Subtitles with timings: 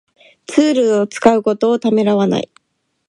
[0.47, 2.49] ツールを使うことをためらわない